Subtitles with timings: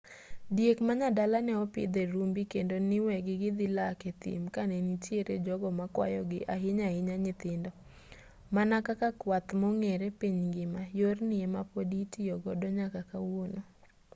[0.55, 6.83] diek manyadala neopidh e rumbi kendo niwegi gidhi lak a thim kanenitiere jogo makwayogi ahinya
[6.89, 7.71] ahinya nyithindo
[8.55, 13.61] mana kaka kwath mong'ere piny ngima yorni ema podi itiyo godo nyaka kawuono